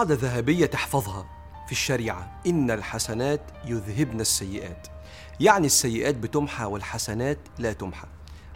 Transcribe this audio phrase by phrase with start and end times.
[0.00, 1.26] قاعدة ذهبية تحفظها
[1.66, 2.40] في الشريعة.
[2.46, 4.86] إن الحسنات يذهبن السيئات.
[5.40, 8.06] يعني السيئات بتمحى والحسنات لا تمحى.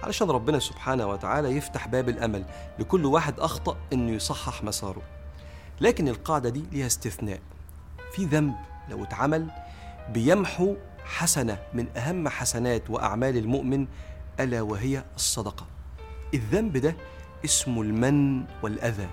[0.03, 2.45] علشان ربنا سبحانه وتعالى يفتح باب الأمل
[2.79, 5.03] لكل واحد أخطأ إنه يصحح مساره.
[5.81, 7.41] لكن القاعدة دي ليها استثناء.
[8.13, 8.55] في ذنب
[8.89, 9.51] لو اتعمل
[10.09, 10.75] بيمحو
[11.05, 13.87] حسنة من أهم حسنات وأعمال المؤمن
[14.41, 15.67] ألا وهي الصدقة.
[16.35, 16.97] الذنب ده
[17.45, 19.09] اسمه المن والأذى.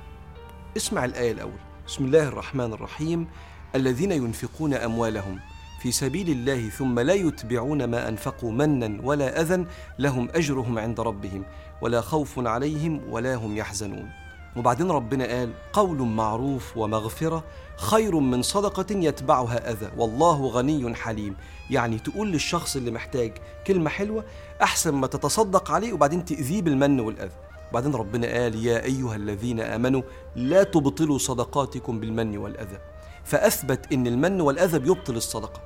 [0.77, 1.70] اسمع الآية الأول.
[1.91, 3.27] بسم الله الرحمن الرحيم.
[3.75, 5.39] الذين ينفقون أموالهم
[5.81, 9.65] في سبيل الله ثم لا يتبعون ما أنفقوا منا ولا أذى
[9.99, 11.43] لهم أجرهم عند ربهم
[11.81, 14.09] ولا خوف عليهم ولا هم يحزنون.
[14.55, 17.43] وبعدين ربنا قال قول معروف ومغفرة
[17.77, 19.91] خير من صدقة يتبعها أذى.
[19.97, 21.35] والله غني حليم.
[21.69, 23.33] يعني تقول للشخص اللي محتاج
[23.67, 24.23] كلمة حلوة
[24.61, 27.50] أحسن ما تتصدق عليه وبعدين تأذيه بالمن والأذى.
[27.71, 30.01] وبعدين ربنا قال يا أيها الذين آمنوا
[30.35, 32.77] لا تبطلوا صدقاتكم بالمن والأذى.
[33.23, 35.61] فأثبت إن المن والأذى بيبطل الصدقة.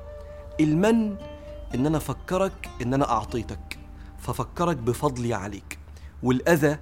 [0.59, 1.15] المن
[1.75, 3.79] إن أنا أفكرك إن أنا أعطيتك
[4.19, 5.79] ففكرك بفضلي عليك.
[6.23, 6.77] والأذى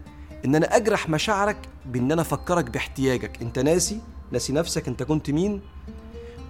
[0.45, 3.41] إن أنا أجرح مشاعرك بإن أنا أفكرك باحتياجك.
[3.41, 3.99] أنت ناسي؟
[4.31, 5.61] ناسي نفسك؟ أنت كنت مين؟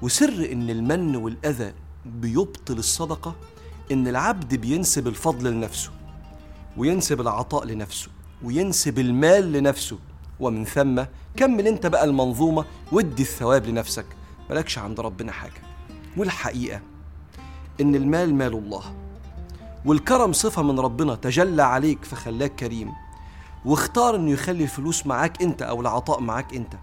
[0.02, 1.74] وسر إن المن والأذى
[2.06, 3.36] بيبطل الصدقة
[3.92, 5.92] إن العبد بينسب الفضل لنفسه
[6.78, 8.08] وينسب العطاء لنفسه.
[8.44, 10.00] وينسب المال لنفسه.
[10.40, 11.04] ومن ثم
[11.36, 14.06] كمل انت بقى المنظومة وادي الثواب لنفسك.
[14.50, 15.62] ملكش عند ربنا حاجة.
[16.18, 16.82] والحقيقة
[17.82, 18.96] إن المال مال الله.
[19.86, 22.92] والكرم صفة من ربنا تجلى عليك فخلاك كريم.
[23.66, 26.74] واختار إنه يخلي الفلوس معاك أنت أو العطاء معاك أنت.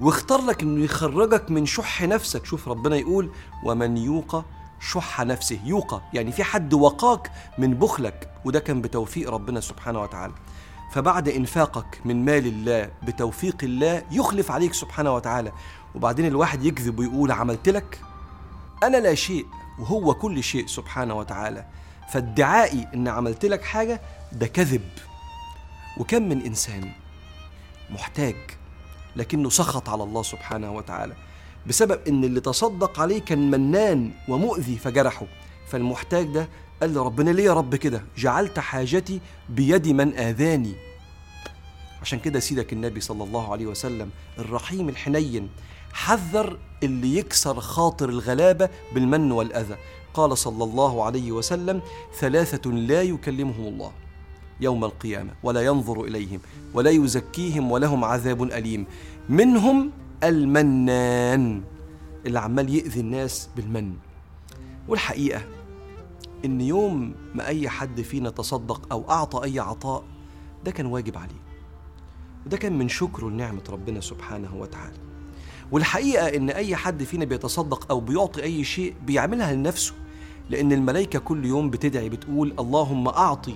[0.00, 2.44] واختار لك إنه يخرجك من شح نفسك.
[2.44, 3.30] شوف ربنا يقول
[3.64, 4.44] ومن يوق
[4.80, 5.60] شح نفسه.
[5.64, 8.30] يوقى يعني في حد وقاك من بخلك.
[8.44, 10.34] وده كان بتوفيق ربنا سبحانه وتعالى.
[10.92, 15.52] فبعد إنفاقك من مال الله بتوفيق الله يخلف عليك سبحانه وتعالى.
[15.94, 18.00] وبعدين الواحد يكذب ويقول عملت لك؟
[18.82, 19.46] أنا لا شيء
[19.78, 21.64] وهو كل شيء سبحانه وتعالى.
[22.10, 24.00] فادعائي إن عملت لك حاجة
[24.32, 24.88] ده كذب.
[25.98, 26.90] وكم من إنسان
[27.90, 28.36] محتاج
[29.16, 31.14] لكنه سخط على الله سبحانه وتعالى
[31.66, 35.26] بسبب إن اللي تصدق عليه كان منان ومؤذي فجرحه.
[35.70, 36.48] فالمحتاج ده
[36.80, 40.74] قال لربنا ليه يا رب كده جعلت حاجتي بيد من آذاني.
[42.02, 45.48] عشان كده سيدك النبي صلى الله عليه وسلم الرحيم الحنين
[45.92, 49.76] حذر اللي يكسر خاطر الغلابة بالمن والأذى.
[50.14, 51.82] قال صلى الله عليه وسلم
[52.18, 53.92] ثلاثة لا يكلمهم الله
[54.60, 56.40] يوم القيامة ولا ينظر إليهم
[56.74, 58.86] ولا يزكيهم ولهم عذاب أليم.
[59.28, 59.90] منهم
[60.24, 61.62] المنان
[62.26, 63.94] اللي عمال يأذي الناس بالمن.
[64.88, 65.42] والحقيقة
[66.44, 70.04] إن يوم ما أي حد فينا تصدق أو أعطى أي عطاء
[70.64, 71.42] ده كان واجب عليه.
[72.46, 74.96] وده كان من شكره لنعمة ربنا سبحانه وتعالى.
[75.72, 79.94] والحقيقة إن أي حد فينا بيتصدق أو بيعطي أي شيء بيعملها لنفسه
[80.50, 83.54] لأن الملائكة كل يوم بتدعي بتقول اللهم أعطي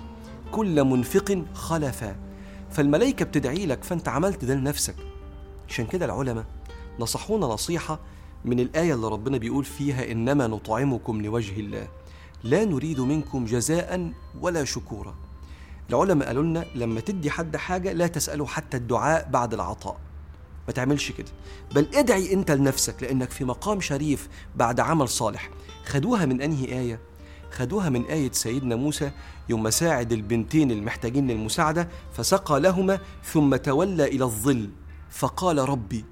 [0.51, 2.15] كل منفق خلفا.
[2.71, 4.95] فالملائكة بتدعي لك فأنت عملت ده لنفسك.
[5.69, 6.45] عشان كده العلماء
[6.99, 7.99] نصحونا نصيحة
[8.45, 11.87] من الآية اللي ربنا بيقول فيها إنما نطعمكم لوجه الله.
[12.43, 14.11] لا نريد منكم جزاء
[14.41, 15.15] ولا شكورا.
[15.89, 19.97] العلماء قالوا لنا لما تدي حد حاجة لا تسأله حتى الدعاء بعد العطاء.
[20.67, 21.31] ما تعملش كده.
[21.75, 25.49] بل ادعي انت لنفسك لانك في مقام شريف بعد عمل صالح.
[25.85, 26.99] خدوها من انهي آية؟
[27.51, 29.11] خدوها من آية سيدنا موسى
[29.49, 34.69] يوم ساعد البنتين المحتاجين للمساعدة فسقى لهما ثم تولى إلى الظل.
[35.09, 36.05] فقال ربي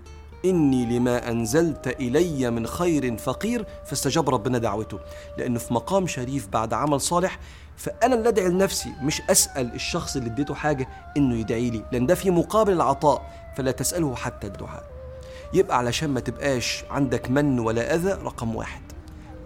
[0.45, 4.99] إني لما أنزلت إلي من خير فقير فاستجاب ربنا دعوته.
[5.37, 7.39] لأنه في مقام شريف بعد عمل صالح
[7.77, 10.87] فأنا اللي أدعي لنفسي مش أسأل الشخص اللي اديته حاجة
[11.17, 14.83] إنه يدعي لي لأن ده في مقابل العطاء فلا تسأله حتى الدعاء.
[15.53, 18.81] يبقى علشان ما تبقاش عندك من ولا أذى رقم واحد.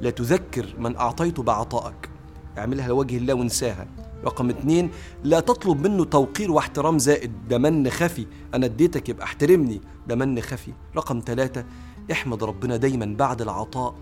[0.01, 2.09] لا تذكر من أعطيته بعطائك.
[2.57, 3.87] اعملها لوجه الله وانساها.
[4.25, 4.91] رقم اتنين
[5.23, 10.41] لا تطلب منه توقير واحترام زائد ده من خفي أنا اديتك يبقى احترمني ده من
[10.41, 10.71] خفي.
[10.95, 11.65] رقم ثلاثة
[12.11, 13.95] احمد ربنا دايما بعد العطاء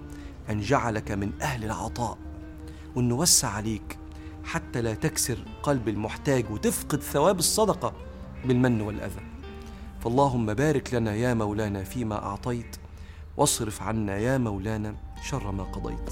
[0.50, 2.18] أن جعلك من أهل العطاء
[2.96, 3.98] وأنه وسع عليك
[4.44, 7.94] حتى لا تكسر قلب المحتاج وتفقد ثواب الصدقة
[8.46, 9.22] بالمن والأذى.
[10.00, 12.76] فاللهم بارك لنا يا مولانا فيما أعطيت
[13.38, 16.10] واصرف عنا يا مولانا شر ما قضيت.